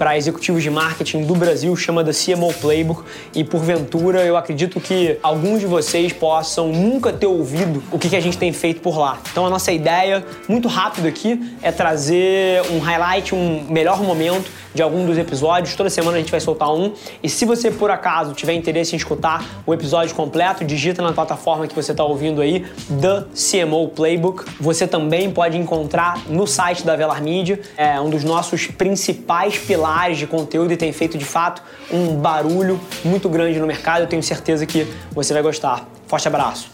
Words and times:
para 0.00 0.16
executivos 0.16 0.62
de 0.62 0.70
marketing 0.70 1.24
do 1.24 1.34
Brasil, 1.34 1.76
chama 1.76 2.02
da 2.02 2.10
CMO 2.10 2.54
Playbook, 2.54 3.02
e 3.34 3.44
porventura 3.44 4.24
eu 4.24 4.34
acredito 4.34 4.80
que 4.80 5.18
alguns 5.22 5.60
de 5.60 5.66
vocês 5.66 6.10
possam 6.10 6.68
nunca 6.68 7.12
ter 7.12 7.26
ouvido 7.26 7.82
o 7.92 7.98
que 7.98 8.16
a 8.16 8.20
gente 8.20 8.38
tem 8.38 8.50
feito 8.50 8.80
por 8.80 8.96
lá. 8.98 9.18
Então 9.30 9.44
a 9.44 9.50
nossa 9.50 9.70
ideia, 9.70 10.24
muito 10.48 10.68
rápido 10.68 11.06
aqui, 11.06 11.54
é 11.60 11.70
trazer 11.70 12.62
um 12.70 12.78
highlight, 12.78 13.34
um 13.34 13.66
melhor 13.68 14.02
momento 14.02 14.50
de 14.72 14.82
algum 14.82 15.04
dos 15.04 15.18
episódios. 15.18 15.74
Toda 15.74 15.90
semana 15.90 16.16
a 16.16 16.20
gente 16.20 16.30
vai 16.30 16.40
soltar 16.40 16.72
um. 16.72 16.94
E 17.22 17.28
se 17.28 17.44
você 17.44 17.70
por 17.70 17.90
acaso 17.90 18.32
tiver 18.32 18.54
interesse 18.54 18.94
em 18.94 18.96
escutar 18.96 19.44
o 19.66 19.74
episódio 19.74 20.14
completo, 20.14 20.64
digita 20.64 21.02
na 21.02 21.12
plataforma 21.12 21.66
que 21.66 21.74
você 21.74 21.90
está 21.90 22.04
ouvindo 22.04 22.40
aí, 22.40 22.64
The 23.00 23.24
CMO 23.34 23.88
Playbook. 23.88 24.44
Você 24.60 24.86
também 24.86 25.30
pode 25.30 25.58
encontrar 25.58 26.22
no 26.28 26.46
site 26.46 26.84
da 26.84 26.96
Velar 26.96 27.22
Media, 27.22 27.60
é 27.76 28.00
um 28.00 28.08
dos 28.08 28.24
nossos 28.24 28.66
principais 28.68 29.58
pilares 29.58 29.89
de 30.18 30.26
conteúdo 30.26 30.72
e 30.72 30.76
tem 30.76 30.92
feito 30.92 31.18
de 31.18 31.24
fato 31.24 31.62
um 31.90 32.14
barulho 32.14 32.80
muito 33.04 33.28
grande 33.28 33.58
no 33.58 33.66
mercado. 33.66 34.02
Eu 34.02 34.06
tenho 34.06 34.22
certeza 34.22 34.64
que 34.64 34.86
você 35.10 35.32
vai 35.32 35.42
gostar. 35.42 35.84
Forte 36.06 36.28
abraço. 36.28 36.70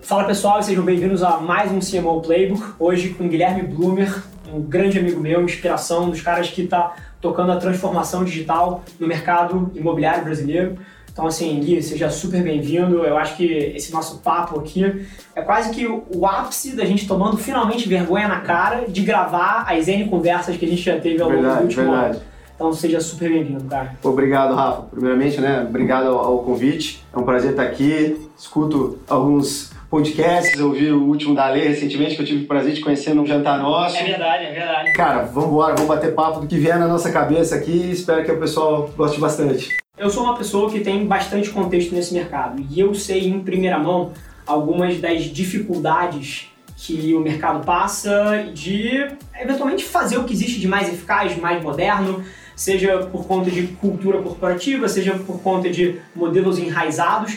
Fala 0.00 0.24
pessoal, 0.24 0.62
sejam 0.62 0.82
bem-vindos 0.82 1.22
a 1.22 1.36
mais 1.36 1.70
um 1.70 1.78
CMO 1.78 2.22
Playbook. 2.22 2.72
Hoje 2.78 3.10
com 3.10 3.28
Guilherme 3.28 3.62
Blumer, 3.62 4.22
um 4.50 4.62
grande 4.62 4.98
amigo 4.98 5.20
meu, 5.20 5.42
inspiração, 5.42 6.08
dos 6.08 6.22
caras 6.22 6.48
que 6.48 6.62
está 6.62 6.96
tocando 7.20 7.52
a 7.52 7.56
transformação 7.56 8.24
digital 8.24 8.82
no 8.98 9.06
mercado 9.06 9.70
imobiliário 9.74 10.24
brasileiro. 10.24 10.78
Então, 11.12 11.26
assim, 11.26 11.58
Gui, 11.60 11.82
seja 11.82 12.08
super 12.08 12.42
bem-vindo. 12.42 13.04
Eu 13.04 13.16
acho 13.16 13.36
que 13.36 13.44
esse 13.44 13.92
nosso 13.92 14.18
papo 14.20 14.58
aqui 14.58 15.04
é 15.34 15.42
quase 15.42 15.70
que 15.70 15.86
o 15.86 16.26
ápice 16.26 16.76
da 16.76 16.84
gente 16.84 17.06
tomando 17.06 17.36
finalmente 17.36 17.88
vergonha 17.88 18.28
na 18.28 18.40
cara 18.40 18.86
de 18.88 19.02
gravar 19.02 19.66
as 19.68 19.88
N 19.88 20.08
conversas 20.08 20.56
que 20.56 20.64
a 20.64 20.68
gente 20.68 20.82
já 20.82 20.98
teve 20.98 21.20
ao 21.20 21.28
longo 21.28 21.42
verdade, 21.42 21.60
do 21.60 21.64
último 21.64 21.90
verdade. 21.90 22.16
ano. 22.16 22.30
Então, 22.54 22.72
seja 22.72 23.00
super 23.00 23.30
bem-vindo, 23.30 23.64
cara. 23.64 23.96
Obrigado, 24.02 24.54
Rafa. 24.54 24.82
Primeiramente, 24.82 25.40
né, 25.40 25.64
obrigado 25.66 26.08
ao, 26.08 26.18
ao 26.18 26.38
convite. 26.40 27.02
É 27.12 27.18
um 27.18 27.22
prazer 27.22 27.52
estar 27.52 27.62
aqui. 27.62 28.28
Escuto 28.38 28.98
alguns 29.08 29.72
podcasts, 29.90 30.58
eu 30.58 30.70
vi 30.70 30.92
o 30.92 31.02
último 31.02 31.34
da 31.34 31.48
Lei 31.48 31.66
recentemente, 31.66 32.14
que 32.14 32.22
eu 32.22 32.26
tive 32.26 32.44
o 32.44 32.46
prazer 32.46 32.72
de 32.74 32.80
conhecer 32.80 33.12
num 33.12 33.26
jantar 33.26 33.58
nosso. 33.58 33.96
verdade, 34.04 34.44
é 34.44 34.52
verdade. 34.52 34.92
Cara, 34.92 35.22
vamos 35.22 35.50
embora, 35.50 35.74
vamos 35.74 35.88
bater 35.88 36.14
papo 36.14 36.40
do 36.40 36.46
que 36.46 36.56
vier 36.58 36.78
na 36.78 36.86
nossa 36.86 37.10
cabeça 37.10 37.56
aqui. 37.56 37.90
Espero 37.90 38.24
que 38.24 38.30
o 38.30 38.38
pessoal 38.38 38.88
goste 38.96 39.18
bastante. 39.18 39.68
Eu 40.00 40.08
sou 40.08 40.24
uma 40.24 40.34
pessoa 40.34 40.70
que 40.70 40.80
tem 40.80 41.04
bastante 41.04 41.50
contexto 41.50 41.94
nesse 41.94 42.14
mercado 42.14 42.64
e 42.70 42.80
eu 42.80 42.94
sei 42.94 43.28
em 43.28 43.38
primeira 43.40 43.78
mão 43.78 44.12
algumas 44.46 44.98
das 44.98 45.24
dificuldades 45.24 46.50
que 46.74 47.14
o 47.14 47.20
mercado 47.20 47.62
passa 47.66 48.50
de 48.54 49.06
eventualmente 49.38 49.84
fazer 49.84 50.16
o 50.16 50.24
que 50.24 50.32
existe 50.32 50.58
de 50.58 50.66
mais 50.66 50.88
eficaz, 50.88 51.36
mais 51.36 51.62
moderno, 51.62 52.24
seja 52.56 52.96
por 53.12 53.26
conta 53.26 53.50
de 53.50 53.64
cultura 53.74 54.22
corporativa, 54.22 54.88
seja 54.88 55.12
por 55.18 55.42
conta 55.42 55.68
de 55.68 56.00
modelos 56.16 56.58
enraizados. 56.58 57.36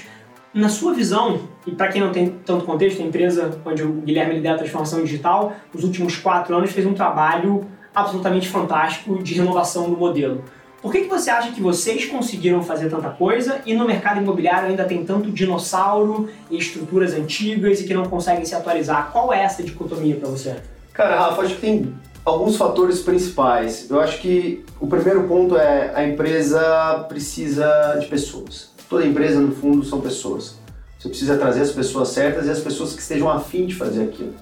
Na 0.53 0.69
sua 0.69 0.93
visão, 0.93 1.41
e 1.67 1.71
para 1.71 1.89
quem 1.89 1.99
não 1.99 2.13
tem 2.13 2.29
tanto 2.45 2.63
contexto, 2.63 3.01
a 3.01 3.05
empresa 3.05 3.59
onde 3.65 3.83
o 3.83 3.91
Guilherme 3.91 4.35
lidera 4.35 4.55
a 4.55 4.59
transformação 4.59 5.03
digital, 5.03 5.51
nos 5.73 5.83
últimos 5.83 6.15
quatro 6.15 6.55
anos 6.55 6.71
fez 6.71 6.85
um 6.85 6.93
trabalho 6.93 7.67
absolutamente 7.93 8.47
fantástico 8.47 9.21
de 9.21 9.33
renovação 9.33 9.89
do 9.89 9.97
modelo. 9.97 10.45
Por 10.83 10.91
que, 10.91 11.03
que 11.03 11.07
você 11.07 11.29
acha 11.29 11.53
que 11.53 11.61
vocês 11.61 12.07
conseguiram 12.07 12.61
fazer 12.61 12.89
tanta 12.89 13.09
coisa 13.09 13.61
e 13.65 13.73
no 13.73 13.87
mercado 13.87 14.19
imobiliário 14.19 14.67
ainda 14.67 14.83
tem 14.83 15.05
tanto 15.05 15.31
dinossauro 15.31 16.29
e 16.51 16.57
estruturas 16.57 17.13
antigas 17.13 17.79
e 17.79 17.85
que 17.85 17.93
não 17.93 18.03
conseguem 18.03 18.43
se 18.43 18.53
atualizar? 18.53 19.09
Qual 19.13 19.33
é 19.33 19.43
essa 19.43 19.63
dicotomia 19.63 20.17
para 20.17 20.27
você? 20.27 20.57
Cara, 20.91 21.17
Rafa, 21.17 21.43
acho 21.43 21.55
que 21.55 21.61
tem 21.61 21.95
alguns 22.25 22.57
fatores 22.57 22.99
principais. 22.99 23.89
Eu 23.89 24.01
acho 24.01 24.19
que 24.19 24.65
o 24.77 24.85
primeiro 24.85 25.25
ponto 25.25 25.55
é 25.55 25.93
a 25.95 26.05
empresa 26.05 27.05
precisa 27.07 27.97
de 28.01 28.07
pessoas. 28.07 28.73
Toda 28.89 29.07
empresa, 29.07 29.39
no 29.39 29.55
fundo, 29.55 29.85
são 29.85 30.01
pessoas. 30.01 30.59
Você 30.99 31.07
precisa 31.07 31.37
trazer 31.37 31.61
as 31.61 31.71
pessoas 31.71 32.09
certas 32.09 32.45
e 32.45 32.49
as 32.49 32.59
pessoas 32.59 32.93
que 32.93 33.01
estejam 33.01 33.29
afim 33.29 33.65
de 33.65 33.73
fazer 33.73 34.03
aquilo. 34.03 34.33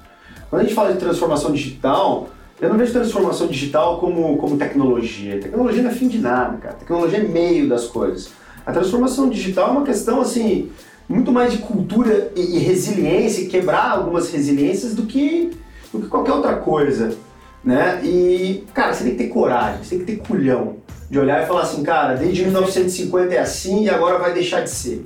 Quando 0.50 0.62
a 0.62 0.63
gente 0.63 0.74
fala 0.74 0.91
de 0.91 0.97
transformação 0.97 1.51
digital, 1.51 2.30
eu 2.62 2.70
não 2.70 2.78
vejo 2.78 2.94
transformação 2.94 3.48
digital 3.48 4.00
como, 4.00 4.38
como 4.38 4.56
tecnologia. 4.56 5.40
Tecnologia 5.40 5.82
não 5.82 5.90
é 5.90 5.94
fim 5.94 6.08
de 6.08 6.20
nada, 6.20 6.58
cara. 6.58 6.76
Tecnologia 6.76 7.18
é 7.18 7.24
meio 7.24 7.68
das 7.68 7.88
coisas. 7.88 8.30
A 8.64 8.72
transformação 8.72 9.28
digital 9.28 9.70
é 9.70 9.72
uma 9.72 9.84
questão, 9.84 10.22
assim, 10.22 10.72
muito 11.10 11.32
mais 11.32 11.52
de 11.52 11.58
cultura 11.58 12.32
e, 12.36 12.58
e 12.58 12.60
resiliência, 12.60 13.50
quebrar 13.50 13.90
algumas 13.90 14.32
resiliências 14.32 14.94
do 14.94 15.08
que, 15.08 15.50
do 15.92 16.02
que 16.02 16.08
qualquer 16.08 16.34
outra 16.34 16.58
coisa, 16.58 17.16
né? 17.64 18.00
E, 18.04 18.64
cara, 18.76 18.94
você 18.94 19.06
tem 19.06 19.14
que 19.14 19.24
ter 19.24 19.30
coragem, 19.30 19.84
você 19.84 19.96
tem 19.96 20.06
que 20.06 20.12
ter 20.14 20.28
culhão 20.28 20.76
de 21.10 21.18
olhar 21.18 21.42
e 21.42 21.48
falar 21.48 21.64
assim, 21.64 21.82
cara, 21.82 22.14
desde 22.14 22.44
1950 22.44 23.34
é 23.34 23.40
assim 23.40 23.86
e 23.86 23.90
agora 23.90 24.20
vai 24.20 24.34
deixar 24.34 24.62
de 24.62 24.70
ser. 24.70 25.04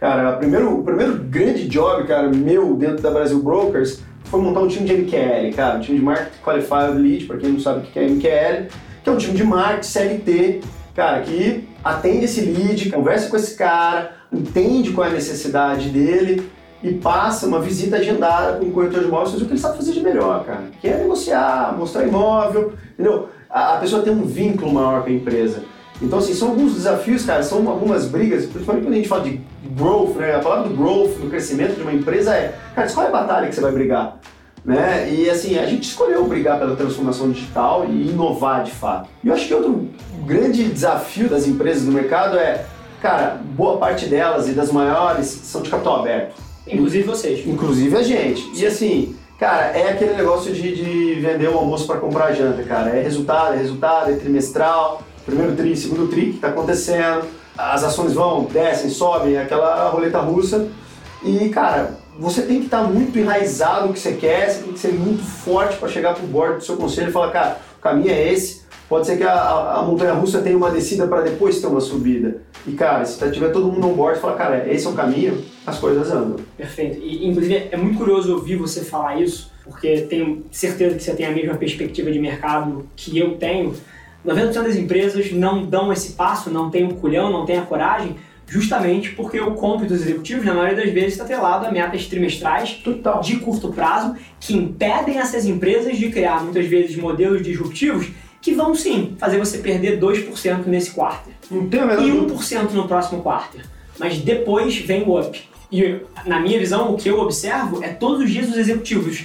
Cara, 0.00 0.32
primeiro, 0.38 0.80
o 0.80 0.82
primeiro 0.82 1.18
grande 1.18 1.68
job, 1.68 2.06
cara, 2.06 2.28
meu 2.28 2.74
dentro 2.74 3.02
da 3.02 3.10
Brasil 3.10 3.42
Brokers 3.42 4.00
foi 4.34 4.42
montar 4.42 4.60
um 4.60 4.68
time 4.68 4.84
de 4.84 4.94
MQL, 4.94 5.54
cara, 5.54 5.78
um 5.78 5.80
time 5.80 5.98
de 5.98 6.04
Market 6.04 6.32
Qualified 6.44 6.98
Lead, 6.98 7.24
para 7.26 7.36
quem 7.36 7.50
não 7.50 7.60
sabe 7.60 7.78
o 7.78 7.82
que 7.82 7.96
é 7.96 8.08
MQL, 8.08 8.68
que 9.02 9.08
é 9.08 9.12
um 9.12 9.16
time 9.16 9.34
de 9.34 9.44
marketing 9.44 9.88
CLT, 9.88 10.60
cara, 10.92 11.20
que 11.20 11.68
atende 11.84 12.24
esse 12.24 12.40
lead, 12.40 12.90
conversa 12.90 13.28
com 13.28 13.36
esse 13.36 13.54
cara, 13.54 14.16
entende 14.32 14.90
qual 14.90 15.06
é 15.06 15.10
a 15.10 15.12
necessidade 15.12 15.88
dele 15.88 16.50
e 16.82 16.92
passa 16.94 17.46
uma 17.46 17.60
visita 17.60 17.96
agendada 17.96 18.58
com 18.58 18.66
o 18.66 18.72
corretor 18.72 19.02
de 19.02 19.06
imóveis, 19.06 19.40
o 19.40 19.44
que 19.44 19.52
ele 19.52 19.60
sabe 19.60 19.76
fazer 19.76 19.92
de 19.92 20.00
melhor, 20.00 20.44
cara, 20.44 20.64
que 20.80 20.88
é 20.88 20.96
negociar, 20.96 21.72
mostrar 21.78 22.04
imóvel, 22.04 22.72
entendeu? 22.92 23.28
A 23.48 23.76
pessoa 23.76 24.02
tem 24.02 24.12
um 24.12 24.24
vínculo 24.24 24.72
maior 24.72 25.04
com 25.04 25.10
a 25.10 25.12
empresa. 25.12 25.62
Então, 26.04 26.18
assim, 26.18 26.34
são 26.34 26.50
alguns 26.50 26.74
desafios, 26.74 27.24
cara, 27.24 27.42
são 27.42 27.66
algumas 27.66 28.04
brigas, 28.04 28.44
principalmente 28.44 28.84
quando 28.84 28.92
a 28.92 28.96
gente 28.96 29.08
fala 29.08 29.24
de 29.24 29.40
growth, 29.74 30.16
né? 30.16 30.36
A 30.36 30.38
palavra 30.40 30.68
do 30.68 30.76
growth, 30.76 31.18
do 31.18 31.30
crescimento 31.30 31.76
de 31.76 31.82
uma 31.82 31.92
empresa 31.92 32.34
é, 32.34 32.54
cara, 32.74 32.86
escolhe 32.86 33.08
a 33.08 33.10
batalha 33.10 33.48
que 33.48 33.54
você 33.54 33.60
vai 33.62 33.72
brigar, 33.72 34.18
né? 34.64 35.10
E, 35.10 35.30
assim, 35.30 35.58
a 35.58 35.66
gente 35.66 35.88
escolheu 35.88 36.24
brigar 36.26 36.58
pela 36.58 36.76
transformação 36.76 37.30
digital 37.30 37.86
e 37.88 38.10
inovar 38.10 38.64
de 38.64 38.70
fato. 38.70 39.08
E 39.22 39.28
eu 39.28 39.34
acho 39.34 39.48
que 39.48 39.54
outro 39.54 39.88
grande 40.26 40.64
desafio 40.64 41.28
das 41.28 41.46
empresas 41.46 41.84
no 41.84 41.92
mercado 41.92 42.36
é, 42.36 42.66
cara, 43.00 43.40
boa 43.42 43.78
parte 43.78 44.06
delas 44.06 44.46
e 44.46 44.52
das 44.52 44.70
maiores 44.70 45.26
são 45.26 45.62
de 45.62 45.70
capital 45.70 46.00
aberto. 46.00 46.34
Inclusive 46.66 47.04
vocês. 47.04 47.46
Inclusive 47.46 47.96
a 47.96 48.02
gente. 48.02 48.50
E 48.54 48.66
assim, 48.66 49.14
cara, 49.38 49.66
é 49.76 49.90
aquele 49.90 50.14
negócio 50.14 50.52
de, 50.52 50.74
de 50.74 51.20
vender 51.20 51.48
o 51.48 51.58
almoço 51.58 51.86
para 51.86 51.98
comprar 51.98 52.26
a 52.26 52.32
janta, 52.32 52.62
cara. 52.62 52.90
É 52.90 53.02
resultado, 53.02 53.54
é 53.54 53.58
resultado, 53.58 54.10
é 54.10 54.16
trimestral 54.16 55.02
primeiro 55.24 55.54
tri, 55.56 55.76
segundo 55.76 56.08
tri, 56.08 56.30
que 56.30 56.36
está 56.36 56.48
acontecendo, 56.48 57.26
as 57.56 57.84
ações 57.84 58.12
vão, 58.12 58.44
descem, 58.44 58.90
sobem, 58.90 59.38
aquela 59.38 59.88
roleta 59.88 60.18
russa. 60.20 60.68
E, 61.22 61.48
cara, 61.48 61.98
você 62.18 62.42
tem 62.42 62.60
que 62.60 62.66
estar 62.66 62.82
tá 62.82 62.88
muito 62.88 63.18
enraizado 63.18 63.88
no 63.88 63.92
que 63.92 63.98
você 63.98 64.12
quer, 64.12 64.50
você 64.50 64.62
tem 64.62 64.72
que 64.72 64.78
ser 64.78 64.92
muito 64.92 65.22
forte 65.22 65.76
para 65.76 65.88
chegar 65.88 66.14
pro 66.14 66.26
board 66.26 66.58
do 66.58 66.64
seu 66.64 66.76
conselho 66.76 67.08
e 67.08 67.12
falar, 67.12 67.30
cara, 67.30 67.58
o 67.78 67.80
caminho 67.80 68.10
é 68.10 68.32
esse. 68.32 68.64
Pode 68.88 69.06
ser 69.06 69.16
que 69.16 69.22
a, 69.22 69.32
a, 69.32 69.80
a 69.80 69.82
montanha 69.82 70.12
russa 70.12 70.42
tenha 70.42 70.56
uma 70.56 70.70
descida 70.70 71.06
para 71.06 71.22
depois 71.22 71.60
ter 71.60 71.66
uma 71.66 71.80
subida. 71.80 72.42
E, 72.66 72.72
cara, 72.72 73.04
se 73.04 73.18
tiver 73.30 73.50
todo 73.50 73.72
mundo 73.72 73.88
on 73.88 73.94
board 73.94 74.18
e 74.18 74.20
falar, 74.20 74.34
cara, 74.34 74.72
esse 74.72 74.86
é 74.86 74.90
o 74.90 74.92
caminho, 74.92 75.42
as 75.66 75.78
coisas 75.78 76.10
andam. 76.10 76.36
Perfeito. 76.56 76.98
E, 76.98 77.26
inclusive, 77.26 77.68
é 77.70 77.76
muito 77.76 77.98
curioso 77.98 78.34
ouvir 78.34 78.56
você 78.56 78.84
falar 78.84 79.20
isso, 79.20 79.50
porque 79.64 80.02
tenho 80.02 80.44
certeza 80.50 80.96
que 80.96 81.02
você 81.02 81.14
tem 81.14 81.26
a 81.26 81.30
mesma 81.30 81.54
perspectiva 81.54 82.10
de 82.12 82.18
mercado 82.18 82.86
que 82.94 83.18
eu 83.18 83.36
tenho 83.38 83.74
90% 84.24 84.62
das 84.62 84.76
empresas 84.76 85.32
não 85.32 85.66
dão 85.66 85.92
esse 85.92 86.12
passo, 86.12 86.50
não 86.50 86.70
tem 86.70 86.84
o 86.84 86.94
culhão, 86.94 87.30
não 87.30 87.44
tem 87.44 87.58
a 87.58 87.62
coragem, 87.62 88.16
justamente 88.46 89.10
porque 89.10 89.40
o 89.40 89.52
compro 89.52 89.86
dos 89.86 90.02
executivos, 90.02 90.44
na 90.44 90.54
maioria 90.54 90.84
das 90.84 90.92
vezes, 90.92 91.12
está 91.12 91.24
atrelado 91.24 91.66
a 91.66 91.70
metas 91.70 92.06
trimestrais 92.06 92.74
Total. 92.74 93.20
de 93.20 93.36
curto 93.36 93.72
prazo 93.72 94.16
que 94.40 94.54
impedem 94.54 95.18
essas 95.18 95.46
empresas 95.46 95.98
de 95.98 96.10
criar, 96.10 96.42
muitas 96.42 96.66
vezes, 96.66 96.96
modelos 96.96 97.42
disruptivos 97.42 98.08
que 98.40 98.52
vão 98.52 98.74
sim 98.74 99.16
fazer 99.18 99.38
você 99.38 99.58
perder 99.58 99.98
2% 99.98 100.66
nesse 100.66 100.90
menor 101.50 102.02
e 102.02 102.10
dúvida. 102.10 102.34
1% 102.34 102.72
no 102.72 102.86
próximo 102.86 103.22
quarter. 103.22 103.62
Mas 103.98 104.18
depois 104.18 104.76
vem 104.76 105.02
o 105.04 105.18
up. 105.18 105.42
E 105.72 106.00
na 106.26 106.40
minha 106.40 106.58
visão, 106.58 106.92
o 106.92 106.96
que 106.96 107.08
eu 107.08 107.18
observo 107.20 107.82
é 107.82 107.88
todos 107.88 108.20
os 108.20 108.30
dias 108.30 108.48
os 108.48 108.58
executivos 108.58 109.24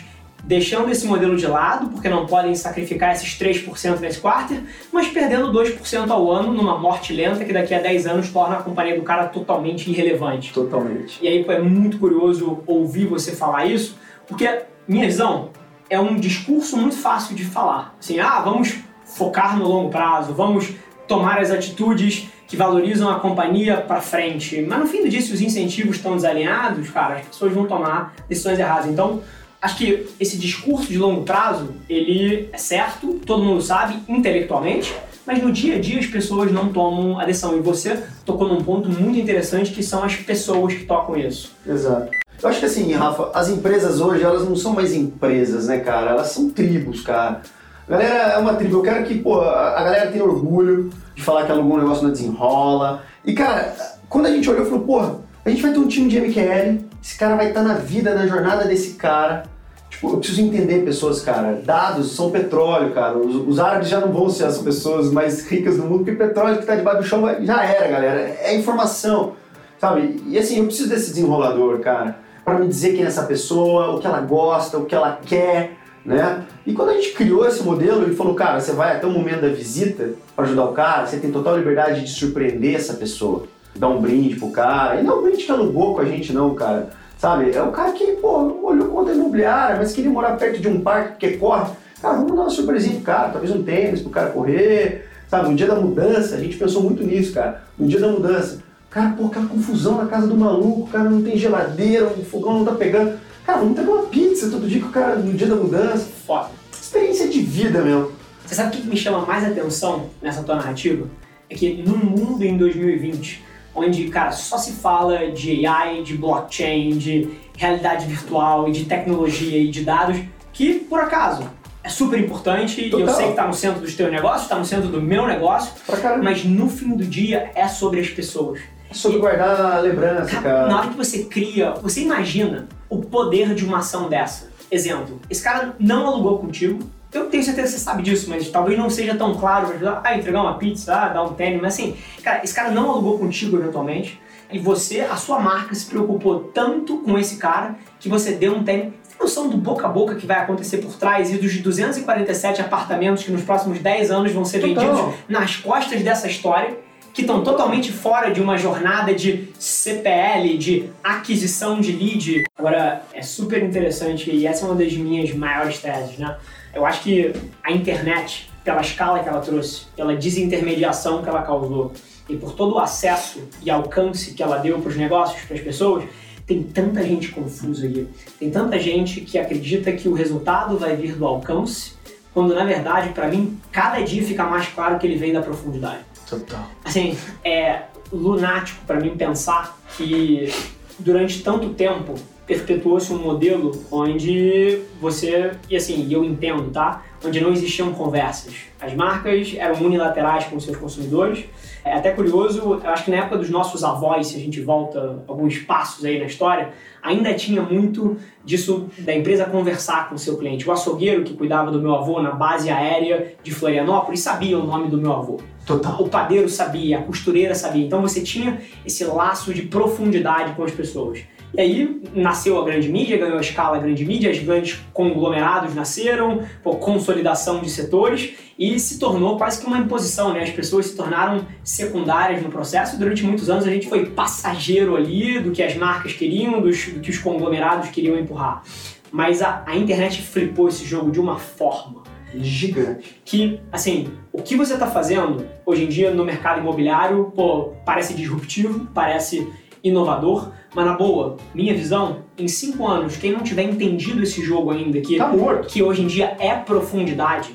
deixando 0.49 0.89
esse 0.89 1.05
modelo 1.05 1.37
de 1.37 1.45
lado, 1.45 1.89
porque 1.89 2.09
não 2.09 2.25
podem 2.25 2.55
sacrificar 2.55 3.11
esses 3.11 3.37
3% 3.37 3.99
nesse 3.99 4.19
quarter, 4.19 4.63
mas 4.91 5.07
perdendo 5.07 5.53
2% 5.53 6.09
ao 6.09 6.31
ano 6.31 6.51
numa 6.51 6.75
morte 6.75 7.13
lenta 7.13 7.45
que 7.45 7.53
daqui 7.53 7.71
a 7.71 7.79
10 7.79 8.07
anos 8.07 8.29
torna 8.29 8.57
a 8.57 8.63
companhia 8.63 8.95
do 8.95 9.03
cara 9.03 9.27
totalmente 9.27 9.91
irrelevante. 9.91 10.51
Totalmente. 10.51 11.19
E 11.21 11.27
aí 11.27 11.45
é 11.47 11.59
muito 11.59 11.99
curioso 11.99 12.63
ouvir 12.65 13.05
você 13.05 13.35
falar 13.35 13.67
isso, 13.67 13.95
porque 14.27 14.63
minha 14.87 15.05
visão 15.05 15.51
é 15.87 15.99
um 15.99 16.15
discurso 16.15 16.75
muito 16.77 16.95
fácil 16.95 17.35
de 17.35 17.45
falar. 17.45 17.95
Assim, 17.99 18.19
ah, 18.19 18.41
vamos 18.41 18.75
focar 19.05 19.55
no 19.55 19.67
longo 19.67 19.91
prazo, 19.91 20.33
vamos 20.33 20.73
tomar 21.07 21.37
as 21.37 21.51
atitudes 21.51 22.27
que 22.47 22.57
valorizam 22.57 23.07
a 23.07 23.19
companhia 23.19 23.77
para 23.77 24.01
frente. 24.01 24.63
Mas 24.67 24.79
no 24.79 24.87
fim 24.87 25.03
do 25.03 25.09
dia, 25.09 25.21
se 25.21 25.31
os 25.31 25.41
incentivos 25.41 25.97
estão 25.97 26.15
desalinhados, 26.15 26.89
cara, 26.89 27.17
as 27.17 27.27
pessoas 27.27 27.53
vão 27.53 27.67
tomar 27.67 28.15
decisões 28.27 28.57
erradas. 28.57 28.87
Então, 28.87 29.21
acho 29.61 29.77
que 29.77 30.07
esse 30.19 30.37
discurso 30.37 30.87
de 30.87 30.97
longo 30.97 31.23
prazo, 31.23 31.69
ele 31.89 32.49
é 32.51 32.57
certo, 32.57 33.19
todo 33.25 33.43
mundo 33.43 33.61
sabe, 33.61 33.99
intelectualmente, 34.07 34.93
mas 35.25 35.43
no 35.43 35.51
dia 35.51 35.75
a 35.75 35.79
dia 35.79 35.99
as 35.99 36.07
pessoas 36.07 36.51
não 36.51 36.71
tomam 36.71 37.19
a 37.19 37.25
decisão. 37.25 37.55
E 37.57 37.59
você 37.59 38.01
tocou 38.25 38.47
num 38.47 38.63
ponto 38.63 38.89
muito 38.89 39.19
interessante 39.19 39.71
que 39.71 39.83
são 39.83 40.03
as 40.03 40.15
pessoas 40.15 40.73
que 40.73 40.85
tocam 40.85 41.17
isso. 41.17 41.51
Exato. 41.67 42.09
Eu 42.41 42.49
acho 42.49 42.59
que 42.59 42.65
assim, 42.65 42.91
Rafa, 42.93 43.31
as 43.33 43.49
empresas 43.49 43.99
hoje, 43.99 44.23
elas 44.23 44.47
não 44.47 44.55
são 44.55 44.73
mais 44.73 44.93
empresas, 44.93 45.67
né, 45.67 45.79
cara? 45.79 46.11
Elas 46.11 46.27
são 46.27 46.49
tribos, 46.49 47.01
cara. 47.01 47.41
A 47.87 47.91
galera 47.91 48.33
é 48.33 48.37
uma 48.37 48.53
tribo. 48.53 48.77
Eu 48.77 48.81
quero 48.81 49.03
que, 49.03 49.17
pô, 49.17 49.41
a 49.41 49.83
galera 49.83 50.11
tenha 50.11 50.23
orgulho 50.23 50.89
de 51.13 51.21
falar 51.21 51.45
que 51.45 51.51
alugou 51.51 51.75
um 51.75 51.81
negócio 51.81 52.03
na 52.03 52.11
desenrola. 52.11 53.03
E, 53.25 53.33
cara, 53.33 53.75
quando 54.07 54.27
a 54.27 54.31
gente 54.31 54.49
olhou, 54.49 54.65
falou, 54.65 54.81
porra, 54.81 55.15
a 55.43 55.49
gente 55.49 55.61
vai 55.61 55.73
ter 55.73 55.79
um 55.79 55.87
time 55.87 56.07
de 56.07 56.19
MQL, 56.19 56.79
esse 57.01 57.17
cara 57.17 57.35
vai 57.35 57.49
estar 57.49 57.63
na 57.63 57.75
vida, 57.75 58.13
na 58.13 58.27
jornada 58.27 58.65
desse 58.65 58.91
cara. 58.91 59.43
Tipo, 59.89 60.13
eu 60.13 60.17
preciso 60.17 60.41
entender 60.41 60.85
pessoas, 60.85 61.21
cara. 61.21 61.61
Dados 61.65 62.11
são 62.11 62.29
petróleo, 62.29 62.93
cara. 62.93 63.17
Os, 63.17 63.35
os 63.47 63.59
árabes 63.59 63.89
já 63.89 63.99
não 63.99 64.11
vão 64.11 64.29
ser 64.29 64.45
as 64.45 64.59
pessoas 64.59 65.11
mais 65.11 65.47
ricas 65.47 65.77
do 65.77 65.83
mundo, 65.83 66.05
porque 66.05 66.11
petróleo 66.11 66.55
que 66.55 66.61
está 66.61 66.75
debaixo 66.75 67.01
do 67.01 67.07
chão 67.07 67.23
já 67.43 67.63
era, 67.63 67.87
galera. 67.87 68.19
É 68.41 68.55
informação, 68.55 69.33
sabe? 69.79 70.23
E 70.27 70.37
assim, 70.37 70.59
eu 70.59 70.65
preciso 70.65 70.89
desse 70.89 71.09
desenrolador, 71.09 71.79
cara, 71.79 72.19
para 72.45 72.59
me 72.59 72.67
dizer 72.67 72.93
quem 72.93 73.03
é 73.03 73.07
essa 73.07 73.23
pessoa, 73.23 73.95
o 73.95 73.99
que 73.99 74.07
ela 74.07 74.21
gosta, 74.21 74.77
o 74.77 74.85
que 74.85 74.93
ela 74.93 75.19
quer, 75.25 75.77
né? 76.05 76.45
E 76.65 76.73
quando 76.73 76.89
a 76.89 76.93
gente 76.93 77.11
criou 77.13 77.45
esse 77.45 77.63
modelo, 77.63 78.03
ele 78.03 78.15
falou, 78.15 78.35
cara, 78.35 78.59
você 78.59 78.71
vai 78.71 78.95
até 78.95 79.05
o 79.05 79.11
momento 79.11 79.41
da 79.41 79.49
visita 79.49 80.11
para 80.35 80.45
ajudar 80.45 80.65
o 80.65 80.73
cara, 80.73 81.05
você 81.05 81.17
tem 81.17 81.31
total 81.31 81.57
liberdade 81.57 82.01
de 82.01 82.09
surpreender 82.09 82.75
essa 82.75 82.93
pessoa, 82.93 83.47
dar 83.75 83.89
um 83.89 84.01
brinde 84.01 84.35
pro 84.35 84.51
cara. 84.51 84.99
E 84.99 85.03
não 85.03 85.15
é 85.15 85.19
um 85.19 85.21
brinde 85.23 85.43
que 85.43 85.51
alugou 85.51 85.95
com 85.95 86.01
a 86.01 86.05
gente, 86.05 86.33
não, 86.33 86.53
cara 86.55 86.89
Sabe? 87.19 87.51
É 87.51 87.61
o 87.61 87.71
cara 87.71 87.91
que, 87.91 88.13
pô, 88.13 88.61
olhou 88.63 88.87
conta 88.87 89.11
imobiliária, 89.11 89.75
mas 89.75 89.91
queria 89.91 90.09
morar 90.09 90.37
perto 90.37 90.61
de 90.61 90.69
um 90.69 90.79
parque 90.79 91.09
porque 91.09 91.31
corre. 91.31 91.69
Cara, 92.01 92.15
vamos 92.15 92.33
dar 92.33 92.43
uma 92.43 92.49
surpresinha 92.49 92.95
pro 92.95 93.03
cara, 93.03 93.29
talvez 93.29 93.53
um 93.53 93.61
tênis 93.61 94.01
pro 94.01 94.09
cara 94.09 94.29
correr. 94.29 95.05
Sabe, 95.27 95.49
no 95.49 95.55
dia 95.55 95.67
da 95.67 95.75
mudança, 95.75 96.35
a 96.35 96.39
gente 96.39 96.55
pensou 96.55 96.81
muito 96.81 97.03
nisso, 97.03 97.33
cara. 97.33 97.61
No 97.77 97.85
dia 97.87 97.99
da 97.99 98.07
mudança, 98.07 98.63
cara, 98.89 99.13
pô, 99.17 99.25
aquela 99.25 99.47
confusão 99.47 99.97
na 99.97 100.05
casa 100.05 100.27
do 100.27 100.37
maluco, 100.37 100.83
o 100.83 100.87
cara 100.87 101.09
não 101.09 101.21
tem 101.21 101.37
geladeira, 101.37 102.07
o 102.07 102.23
fogão 102.23 102.59
não 102.59 102.65
tá 102.65 102.71
pegando. 102.71 103.19
Cara, 103.45 103.59
vamos 103.59 103.77
pegar 103.77 103.91
uma 103.91 104.03
pizza 104.03 104.49
todo 104.49 104.65
dia 104.65 104.81
com 104.81 104.87
o 104.87 104.91
cara 104.91 105.17
no 105.17 105.33
dia 105.33 105.47
da 105.47 105.55
mudança. 105.55 106.07
Foda. 106.25 106.51
Experiência 106.71 107.27
de 107.27 107.41
vida 107.41 107.81
mesmo. 107.81 108.13
Você 108.45 108.55
sabe 108.55 108.77
o 108.77 108.79
que 108.79 108.87
me 108.87 108.95
chama 108.95 109.25
mais 109.25 109.43
atenção 109.43 110.05
nessa 110.21 110.41
tua 110.41 110.55
narrativa? 110.55 111.05
É 111.49 111.55
que 111.55 111.83
no 111.83 111.97
mundo 111.97 112.43
em 112.43 112.57
2020, 112.57 113.43
onde, 113.73 114.07
cara, 114.09 114.31
só 114.31 114.57
se 114.57 114.73
fala 114.73 115.31
de 115.31 115.65
AI, 115.65 116.03
de 116.03 116.17
blockchain, 116.17 116.97
de 116.97 117.29
realidade 117.57 118.05
virtual 118.05 118.67
e 118.67 118.71
de 118.71 118.85
tecnologia 118.85 119.57
e 119.57 119.69
de 119.69 119.83
dados, 119.83 120.19
que, 120.53 120.75
por 120.75 120.99
acaso, 120.99 121.49
é 121.83 121.89
super 121.89 122.19
importante 122.19 122.89
Total. 122.89 122.99
e 122.99 123.03
eu 123.03 123.09
sei 123.09 123.25
que 123.25 123.31
está 123.31 123.47
no 123.47 123.53
centro 123.53 123.81
dos 123.81 123.95
teus 123.95 124.11
negócios, 124.11 124.43
está 124.43 124.57
no 124.57 124.65
centro 124.65 124.89
do 124.89 125.01
meu 125.01 125.25
negócio, 125.25 125.73
mas 126.21 126.43
no 126.43 126.69
fim 126.69 126.95
do 126.95 127.05
dia 127.05 127.51
é 127.55 127.67
sobre 127.67 127.99
as 127.99 128.09
pessoas. 128.09 128.59
É 128.89 128.93
sobre 128.93 129.17
e, 129.17 129.21
guardar 129.21 129.59
a 129.59 129.79
lembrança, 129.79 130.31
cara, 130.31 130.41
cara. 130.41 130.67
Na 130.67 130.79
hora 130.79 130.89
que 130.89 130.97
você 130.97 131.23
cria, 131.25 131.71
você 131.81 132.01
imagina 132.01 132.67
o 132.89 133.01
poder 133.01 133.53
de 133.53 133.63
uma 133.63 133.79
ação 133.79 134.09
dessa. 134.09 134.49
Exemplo, 134.71 135.19
esse 135.29 135.43
cara 135.43 135.75
não 135.79 136.07
alugou 136.07 136.39
contigo, 136.39 136.79
eu 137.11 137.25
tenho 137.25 137.43
certeza 137.43 137.67
que 137.67 137.79
você 137.79 137.83
sabe 137.83 138.03
disso, 138.03 138.29
mas 138.29 138.49
talvez 138.49 138.77
não 138.77 138.89
seja 138.89 139.15
tão 139.15 139.35
claro. 139.35 139.73
Ah, 140.03 140.15
entregar 140.15 140.41
uma 140.41 140.57
pizza, 140.57 140.95
ah, 140.95 141.09
dar 141.09 141.23
um 141.23 141.33
tênis, 141.33 141.61
mas 141.61 141.73
assim, 141.73 141.95
cara, 142.23 142.43
esse 142.43 142.53
cara 142.53 142.71
não 142.71 142.91
alugou 142.91 143.17
contigo 143.17 143.57
eventualmente. 143.57 144.21
E 144.51 144.57
você, 144.57 145.01
a 145.01 145.15
sua 145.15 145.39
marca, 145.39 145.75
se 145.75 145.85
preocupou 145.85 146.39
tanto 146.53 146.97
com 146.97 147.17
esse 147.17 147.37
cara 147.37 147.75
que 147.99 148.09
você 148.09 148.33
deu 148.33 148.55
um 148.55 148.63
tênis. 148.63 148.93
Você 149.03 149.17
tem 149.17 149.19
noção 149.19 149.49
do 149.49 149.57
boca 149.57 149.85
a 149.85 149.89
boca 149.89 150.15
que 150.15 150.25
vai 150.25 150.37
acontecer 150.37 150.77
por 150.77 150.95
trás 150.95 151.31
e 151.31 151.37
dos 151.37 151.57
247 151.57 152.61
apartamentos 152.61 153.23
que 153.23 153.31
nos 153.31 153.43
próximos 153.43 153.79
10 153.79 154.11
anos 154.11 154.31
vão 154.31 154.45
ser 154.45 154.59
Total. 154.61 154.85
vendidos 154.85 155.15
nas 155.27 155.55
costas 155.57 156.01
dessa 156.01 156.27
história? 156.27 156.77
Que 157.13 157.21
estão 157.21 157.43
totalmente 157.43 157.91
fora 157.91 158.31
de 158.31 158.41
uma 158.41 158.57
jornada 158.57 159.13
de 159.13 159.49
CPL, 159.57 160.57
de 160.57 160.89
aquisição 161.03 161.79
de 161.79 161.91
lead. 161.91 162.43
Agora, 162.57 163.03
é 163.13 163.21
super 163.21 163.63
interessante 163.63 164.29
e 164.31 164.45
essa 164.45 164.65
é 164.65 164.69
uma 164.69 164.75
das 164.75 164.93
minhas 164.93 165.33
maiores 165.33 165.79
teses, 165.79 166.17
né? 166.17 166.37
Eu 166.73 166.85
acho 166.85 167.01
que 167.01 167.33
a 167.63 167.71
internet, 167.71 168.49
pela 168.63 168.81
escala 168.81 169.19
que 169.19 169.29
ela 169.29 169.41
trouxe, 169.41 169.85
pela 169.95 170.15
desintermediação 170.15 171.21
que 171.23 171.29
ela 171.29 171.41
causou 171.41 171.91
e 172.27 172.35
por 172.35 172.53
todo 172.53 172.75
o 172.75 172.79
acesso 172.79 173.41
e 173.63 173.69
alcance 173.71 174.33
que 174.33 174.43
ela 174.43 174.57
deu 174.57 174.79
para 174.79 174.89
os 174.89 174.95
negócios, 174.95 175.41
para 175.43 175.55
as 175.55 175.61
pessoas, 175.61 176.03
tem 176.45 176.63
tanta 176.63 177.03
gente 177.03 177.29
confusa 177.29 177.85
aí. 177.85 178.07
Tem 178.39 178.49
tanta 178.49 178.79
gente 178.79 179.21
que 179.21 179.37
acredita 179.37 179.91
que 179.91 180.07
o 180.07 180.13
resultado 180.13 180.77
vai 180.77 180.95
vir 180.95 181.15
do 181.15 181.25
alcance, 181.25 181.93
quando 182.33 182.53
na 182.53 182.63
verdade, 182.63 183.09
para 183.09 183.27
mim, 183.27 183.59
cada 183.71 184.01
dia 184.01 184.23
fica 184.23 184.43
mais 184.43 184.67
claro 184.67 184.97
que 184.99 185.07
ele 185.07 185.15
vem 185.15 185.33
da 185.33 185.41
profundidade. 185.41 185.99
Total. 186.29 186.67
Assim, 186.83 187.17
é 187.43 187.83
lunático 188.11 188.85
para 188.85 188.99
mim 188.99 189.15
pensar 189.17 189.77
que 189.97 190.51
durante 190.97 191.41
tanto 191.41 191.69
tempo 191.69 192.15
perpetuou-se 192.45 193.13
um 193.13 193.19
modelo 193.19 193.71
onde 193.91 194.81
você, 194.99 195.51
e 195.69 195.75
assim, 195.75 196.07
eu 196.11 196.23
entendo, 196.23 196.71
tá? 196.71 197.03
Onde 197.23 197.39
não 197.39 197.51
existiam 197.51 197.93
conversas. 197.93 198.55
As 198.81 198.91
marcas 198.95 199.53
eram 199.55 199.75
unilaterais 199.85 200.45
com 200.45 200.59
seus 200.59 200.75
consumidores. 200.75 201.45
É 201.85 201.93
até 201.93 202.11
curioso, 202.11 202.59
eu 202.83 202.89
acho 202.89 203.05
que 203.05 203.11
na 203.11 203.17
época 203.17 203.37
dos 203.37 203.51
nossos 203.51 203.83
avós, 203.83 204.27
se 204.27 204.37
a 204.37 204.39
gente 204.39 204.61
volta 204.61 205.23
alguns 205.27 205.59
passos 205.59 206.03
aí 206.03 206.17
na 206.17 206.25
história, 206.25 206.73
ainda 207.03 207.33
tinha 207.35 207.61
muito 207.61 208.17
disso 208.43 208.89
da 208.97 209.15
empresa 209.15 209.45
conversar 209.45 210.09
com 210.09 210.15
o 210.15 210.19
seu 210.19 210.35
cliente. 210.35 210.67
O 210.67 210.71
açougueiro 210.71 211.23
que 211.23 211.35
cuidava 211.35 211.69
do 211.69 211.79
meu 211.79 211.93
avô 211.93 212.19
na 212.19 212.31
base 212.31 212.69
aérea 212.71 213.35
de 213.43 213.53
Florianópolis 213.53 214.21
sabia 214.21 214.57
o 214.57 214.65
nome 214.65 214.89
do 214.89 214.97
meu 214.97 215.13
avô. 215.13 215.39
Total. 215.69 216.01
O 216.01 216.09
padeiro 216.09 216.49
sabia, 216.49 216.97
a 216.97 217.03
costureira 217.03 217.53
sabia. 217.53 217.85
Então 217.85 218.01
você 218.01 218.21
tinha 218.21 218.59
esse 218.83 219.05
laço 219.05 219.53
de 219.53 219.61
profundidade 219.61 220.55
com 220.55 220.63
as 220.63 220.71
pessoas. 220.71 221.19
E 221.53 221.61
aí 221.61 222.01
nasceu 222.15 222.59
a 222.59 222.65
grande 222.65 222.89
mídia, 222.89 223.19
ganhou 223.19 223.37
a 223.37 223.41
escala 223.41 223.77
a 223.77 223.79
grande 223.79 224.03
mídia, 224.03 224.31
os 224.31 224.39
grandes 224.39 224.79
conglomerados 224.91 225.75
nasceram, 225.75 226.41
pô, 226.63 226.77
consolidação 226.77 227.61
de 227.61 227.69
setores 227.69 228.33
e 228.57 228.79
se 228.79 228.97
tornou 228.97 229.37
quase 229.37 229.61
que 229.61 229.67
uma 229.67 229.77
imposição, 229.77 230.33
né? 230.33 230.41
As 230.41 230.49
pessoas 230.49 230.87
se 230.87 230.95
tornaram 230.95 231.45
secundárias 231.63 232.41
no 232.41 232.49
processo 232.49 232.97
durante 232.97 233.23
muitos 233.23 233.47
anos 233.47 233.67
a 233.67 233.69
gente 233.69 233.87
foi 233.87 234.07
passageiro 234.07 234.95
ali 234.95 235.39
do 235.39 235.51
que 235.51 235.61
as 235.61 235.75
marcas 235.75 236.13
queriam, 236.13 236.59
dos, 236.59 236.87
do 236.87 236.99
que 236.99 237.11
os 237.11 237.19
conglomerados 237.19 237.89
queriam 237.89 238.17
empurrar. 238.17 238.63
Mas 239.11 239.43
a, 239.43 239.61
a 239.67 239.75
internet 239.75 240.23
flipou 240.23 240.67
esse 240.67 240.83
jogo 240.83 241.11
de 241.11 241.19
uma 241.19 241.37
forma 241.37 242.08
gigante. 242.35 243.21
Que, 243.25 243.59
assim, 243.71 244.09
o 244.31 244.41
que 244.41 244.55
você 244.55 244.73
está 244.73 244.87
fazendo 244.87 245.45
hoje 245.65 245.83
em 245.83 245.87
dia 245.87 246.11
no 246.11 246.25
mercado 246.25 246.59
imobiliário, 246.59 247.31
pô, 247.35 247.73
parece 247.85 248.13
disruptivo, 248.13 248.87
parece 248.93 249.47
inovador, 249.83 250.51
mas 250.75 250.85
na 250.85 250.93
boa, 250.93 251.37
minha 251.53 251.73
visão, 251.73 252.19
em 252.37 252.47
cinco 252.47 252.87
anos, 252.87 253.17
quem 253.17 253.31
não 253.31 253.41
tiver 253.41 253.63
entendido 253.63 254.21
esse 254.21 254.43
jogo 254.43 254.71
ainda, 254.71 254.99
que, 255.01 255.17
tá 255.17 255.31
que 255.67 255.81
hoje 255.81 256.01
em 256.01 256.07
dia 256.07 256.35
é 256.39 256.53
profundidade, 256.55 257.53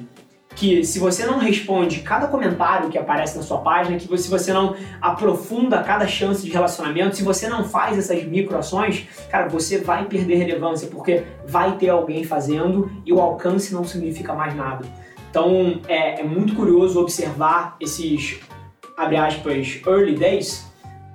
que 0.55 0.85
se 0.85 0.99
você 0.99 1.27
não 1.27 1.39
responde 1.39 2.01
cada 2.01 2.29
comentário 2.29 2.89
que 2.89 2.97
aparece 2.97 3.37
na 3.37 3.43
sua 3.43 3.59
página, 3.59 3.99
que 3.99 4.19
se 4.19 4.31
você 4.31 4.53
não 4.53 4.77
aprofunda 5.01 5.83
cada 5.83 6.07
chance 6.07 6.43
de 6.45 6.51
relacionamento, 6.51 7.17
se 7.17 7.23
você 7.23 7.49
não 7.49 7.65
faz 7.65 7.99
essas 7.99 8.23
microações, 8.25 9.07
cara, 9.31 9.49
você 9.49 9.79
vai 9.79 10.05
perder 10.05 10.37
relevância, 10.37 10.89
porque 10.89 11.25
vai 11.47 11.77
ter 11.77 11.89
alguém 11.89 12.25
fazendo 12.25 12.91
e 13.05 13.13
o 13.13 13.21
alcance 13.21 13.75
não 13.75 13.85
significa 13.85 14.33
mais 14.33 14.55
nada. 14.55 14.85
Então 15.31 15.81
é, 15.89 16.21
é 16.21 16.23
muito 16.23 16.55
curioso 16.55 17.01
observar 17.01 17.77
esses, 17.81 18.39
abre 18.97 19.17
aspas, 19.17 19.81
early 19.87 20.15
days 20.15 20.65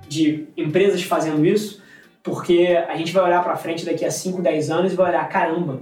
de 0.06 0.48
empresas 0.56 1.02
fazendo 1.02 1.46
isso, 1.46 1.80
porque 2.22 2.78
a 2.86 2.94
gente 2.96 3.12
vai 3.12 3.24
olhar 3.24 3.42
para 3.42 3.56
frente 3.56 3.86
daqui 3.86 4.04
a 4.04 4.10
5, 4.10 4.42
10 4.42 4.70
anos 4.70 4.92
e 4.92 4.96
vai 4.96 5.08
olhar, 5.10 5.26
caramba, 5.28 5.80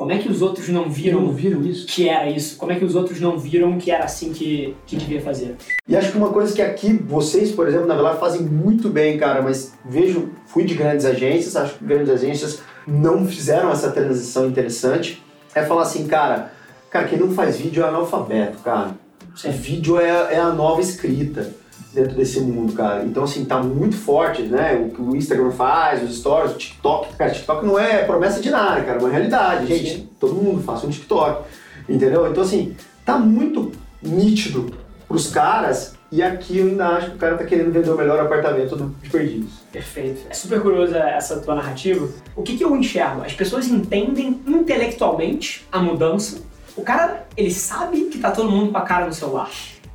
como 0.00 0.12
é 0.12 0.16
que 0.16 0.30
os 0.30 0.40
outros 0.40 0.66
não 0.70 0.88
viram, 0.88 1.20
não 1.20 1.30
viram 1.30 1.62
isso? 1.62 1.86
que 1.86 2.08
era 2.08 2.26
isso? 2.26 2.56
Como 2.56 2.72
é 2.72 2.76
que 2.76 2.84
os 2.86 2.94
outros 2.94 3.20
não 3.20 3.36
viram 3.36 3.76
que 3.76 3.90
era 3.90 4.04
assim 4.04 4.32
que, 4.32 4.74
que 4.86 4.96
devia 4.96 5.20
fazer? 5.20 5.56
E 5.86 5.94
acho 5.94 6.10
que 6.10 6.16
uma 6.16 6.30
coisa 6.30 6.54
que 6.54 6.62
aqui 6.62 6.94
vocês, 6.94 7.52
por 7.52 7.68
exemplo, 7.68 7.86
na 7.86 7.94
Velar 7.94 8.18
fazem 8.18 8.40
muito 8.40 8.88
bem, 8.88 9.18
cara, 9.18 9.42
mas 9.42 9.74
vejo, 9.84 10.30
fui 10.46 10.64
de 10.64 10.72
grandes 10.72 11.04
agências, 11.04 11.54
acho 11.54 11.74
que 11.74 11.84
grandes 11.84 12.08
agências 12.08 12.62
não 12.88 13.26
fizeram 13.26 13.70
essa 13.70 13.90
transição 13.90 14.46
interessante, 14.46 15.22
é 15.54 15.62
falar 15.66 15.82
assim, 15.82 16.06
cara, 16.06 16.50
cara, 16.90 17.06
quem 17.06 17.18
não 17.18 17.32
faz 17.32 17.58
vídeo 17.58 17.84
é 17.84 17.86
analfabeto, 17.86 18.56
cara. 18.60 18.92
Sim. 19.36 19.50
Vídeo 19.50 20.00
é, 20.00 20.08
é 20.32 20.38
a 20.38 20.48
nova 20.48 20.80
escrita 20.80 21.52
dentro 21.92 22.14
desse 22.16 22.40
mundo, 22.40 22.72
cara. 22.72 23.04
Então, 23.04 23.24
assim, 23.24 23.44
tá 23.44 23.62
muito 23.62 23.96
forte, 23.96 24.42
né? 24.42 24.74
O 24.74 24.90
que 24.90 25.00
o 25.00 25.16
Instagram 25.16 25.50
faz, 25.50 26.02
os 26.02 26.18
stories, 26.18 26.52
o 26.52 26.58
TikTok. 26.58 27.16
Cara, 27.16 27.30
TikTok 27.30 27.66
não 27.66 27.78
é 27.78 28.04
promessa 28.04 28.40
de 28.40 28.50
nada, 28.50 28.82
cara, 28.82 28.98
é 28.98 29.00
uma 29.00 29.10
realidade. 29.10 29.66
Gente, 29.66 29.90
Sim. 29.90 30.08
todo 30.18 30.34
mundo 30.34 30.62
faz 30.62 30.84
um 30.84 30.88
TikTok, 30.88 31.44
entendeu? 31.88 32.28
Então, 32.30 32.42
assim, 32.42 32.76
tá 33.04 33.18
muito 33.18 33.72
nítido 34.02 34.72
pros 35.06 35.28
caras 35.28 35.94
E 36.12 36.22
aqui 36.22 36.58
eu 36.58 36.66
ainda 36.66 36.88
acho 36.88 37.10
que 37.10 37.16
o 37.16 37.18
cara 37.18 37.36
tá 37.36 37.44
querendo 37.44 37.72
vender 37.72 37.90
o 37.90 37.96
melhor 37.96 38.18
apartamento 38.20 38.76
de 39.00 39.10
Perdidos. 39.10 39.52
Perfeito. 39.70 40.22
É 40.28 40.34
super 40.34 40.60
curiosa 40.60 40.98
essa 40.98 41.38
tua 41.38 41.54
narrativa. 41.54 42.08
O 42.34 42.42
que, 42.42 42.56
que 42.56 42.64
eu 42.64 42.74
enxergo? 42.76 43.22
As 43.22 43.32
pessoas 43.32 43.68
entendem 43.68 44.40
intelectualmente 44.44 45.66
a 45.70 45.78
mudança. 45.78 46.40
O 46.76 46.82
cara, 46.82 47.26
ele 47.36 47.50
sabe 47.52 48.06
que 48.06 48.18
tá 48.18 48.32
todo 48.32 48.50
mundo 48.50 48.72
com 48.72 48.78
a 48.78 48.82
cara 48.82 49.06
no 49.06 49.12
celular. 49.12 49.50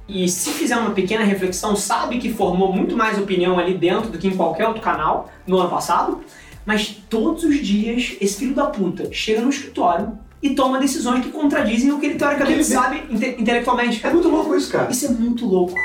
E 0.07 0.29
se 0.29 0.51
fizer 0.51 0.77
uma 0.77 0.91
pequena 0.91 1.23
reflexão, 1.23 1.75
sabe 1.75 2.19
que 2.19 2.31
formou 2.31 2.71
muito 2.71 2.95
mais 2.95 3.17
opinião 3.17 3.57
ali 3.57 3.73
dentro 3.73 4.11
do 4.11 4.17
que 4.17 4.27
em 4.27 4.35
qualquer 4.35 4.67
outro 4.67 4.81
canal 4.81 5.29
no 5.47 5.57
ano 5.57 5.69
passado. 5.69 6.21
Mas 6.65 6.97
todos 7.09 7.43
os 7.43 7.57
dias, 7.59 8.15
esse 8.21 8.37
filho 8.37 8.55
da 8.55 8.67
puta 8.67 9.07
chega 9.11 9.41
no 9.41 9.49
escritório 9.49 10.17
e 10.41 10.53
toma 10.53 10.79
decisões 10.79 11.23
que 11.23 11.31
contradizem 11.31 11.91
o 11.91 11.99
que 11.99 12.05
ele 12.05 12.15
teoricamente 12.15 12.53
que 12.53 12.59
ele 12.59 12.63
sabe 12.63 13.03
inte 13.09 13.41
intelectualmente. 13.41 14.05
É 14.05 14.11
muito 14.11 14.29
louco 14.29 14.55
isso, 14.55 14.71
cara. 14.71 14.91
Isso 14.91 15.05
é 15.05 15.09
muito 15.09 15.45
louco. 15.45 15.75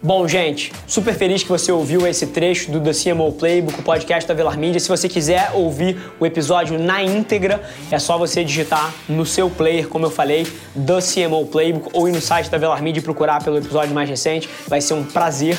Bom, 0.00 0.28
gente, 0.28 0.70
super 0.86 1.12
feliz 1.12 1.42
que 1.42 1.48
você 1.48 1.72
ouviu 1.72 2.06
esse 2.06 2.28
trecho 2.28 2.70
do 2.70 2.80
The 2.80 2.92
CMO 2.92 3.32
Playbook, 3.32 3.80
o 3.80 3.82
podcast 3.82 4.28
da 4.28 4.32
Velar 4.32 4.56
Media. 4.56 4.78
Se 4.78 4.88
você 4.88 5.08
quiser 5.08 5.50
ouvir 5.54 5.98
o 6.20 6.24
episódio 6.24 6.78
na 6.78 7.02
íntegra, 7.02 7.60
é 7.90 7.98
só 7.98 8.16
você 8.16 8.44
digitar 8.44 8.94
no 9.08 9.26
seu 9.26 9.50
player, 9.50 9.88
como 9.88 10.06
eu 10.06 10.10
falei, 10.10 10.46
The 10.74 11.00
CMO 11.00 11.44
Playbook, 11.46 11.90
ou 11.92 12.08
ir 12.08 12.12
no 12.12 12.20
site 12.20 12.48
da 12.48 12.58
Velar 12.58 12.80
Media 12.80 13.00
e 13.00 13.02
procurar 13.02 13.42
pelo 13.42 13.58
episódio 13.58 13.92
mais 13.92 14.08
recente. 14.08 14.48
Vai 14.68 14.80
ser 14.80 14.94
um 14.94 15.02
prazer 15.02 15.58